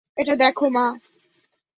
এটা 0.17 0.33
দেখো, 0.35 0.65
মা। 0.69 0.85